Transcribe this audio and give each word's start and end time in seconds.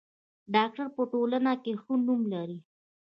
ډاکټر 0.53 0.87
په 0.95 1.01
ټولنه 1.11 1.53
کې 1.63 1.73
ښه 1.81 1.93
نوم 2.05 2.21
لري. 2.33 2.59